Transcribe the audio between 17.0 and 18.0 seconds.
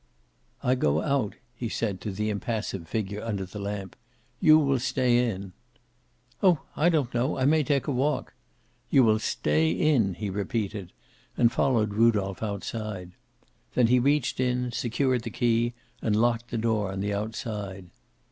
the outside.